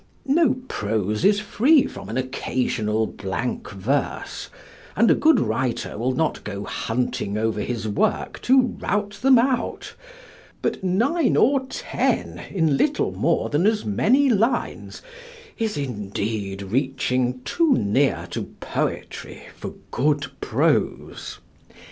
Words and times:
No 0.25 0.55
prose 0.67 1.23
is 1.23 1.39
free 1.39 1.85
from 1.85 2.09
an 2.09 2.17
occasional 2.17 3.05
blank 3.05 3.69
verse, 3.69 4.49
and 4.95 5.11
a 5.11 5.13
good 5.13 5.39
writer 5.39 5.95
will 5.95 6.13
not 6.13 6.43
go 6.43 6.63
hunting 6.63 7.37
over 7.37 7.61
his 7.61 7.87
work 7.87 8.41
to 8.41 8.59
rout 8.79 9.19
them 9.21 9.37
out, 9.37 9.93
but 10.63 10.83
nine 10.83 11.37
or 11.37 11.67
ten 11.69 12.39
in 12.49 12.77
little 12.77 13.11
more 13.15 13.49
than 13.51 13.67
as 13.67 13.85
many 13.85 14.27
lines 14.27 15.03
is 15.59 15.77
indeed 15.77 16.63
reaching 16.63 17.39
too 17.43 17.75
near 17.77 18.25
to 18.31 18.45
poetry 18.59 19.43
for 19.55 19.75
good 19.91 20.25
prose. 20.41 21.37